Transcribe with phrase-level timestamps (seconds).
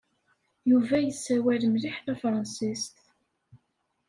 [0.69, 2.95] Yuba yessawal mliḥ tafṛensist.